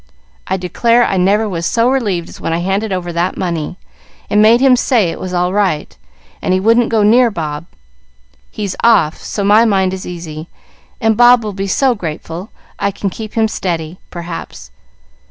I 0.47 0.57
declare 0.57 1.03
I 1.05 1.17
never 1.17 1.47
was 1.47 1.67
so 1.67 1.87
relieved 1.87 2.27
as 2.27 2.41
when 2.41 2.53
I 2.53 2.57
handed 2.61 2.91
over 2.91 3.13
that 3.13 3.37
money, 3.37 3.77
and 4.31 4.41
made 4.41 4.59
him 4.59 4.75
say 4.75 5.09
it 5.11 5.19
was 5.19 5.31
all 5.31 5.53
right, 5.53 5.95
and 6.41 6.55
he 6.55 6.59
wouldn't 6.59 6.89
go 6.89 7.03
near 7.03 7.29
Bob. 7.29 7.67
He's 8.49 8.75
off, 8.83 9.21
so 9.21 9.43
my 9.43 9.63
mind 9.63 9.93
is 9.93 10.07
easy, 10.07 10.49
and 10.99 11.15
Bob 11.15 11.43
will 11.43 11.53
be 11.53 11.67
so 11.67 11.93
grateful 11.93 12.49
I 12.79 12.89
can 12.89 13.11
keep 13.11 13.35
him 13.35 13.47
steady, 13.47 13.99
perhaps. 14.09 14.71